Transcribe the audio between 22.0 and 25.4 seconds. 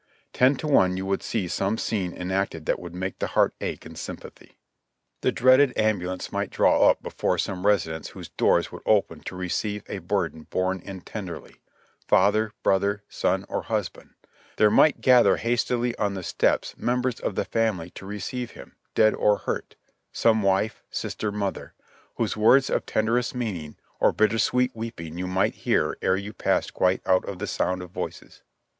whose words of tenderest meaning or bitterest weeping" you